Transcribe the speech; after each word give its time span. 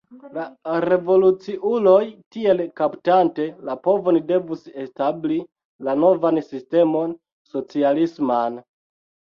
La 0.35 0.77
revoluciuloj 0.85 1.99
tiel 2.37 2.63
kaptante 2.81 3.45
la 3.69 3.77
povon 3.89 4.19
devus 4.33 4.67
establi 4.87 5.41
la 5.91 5.97
novan 6.07 6.43
sistemon, 6.51 7.17
socialisman. 7.55 8.63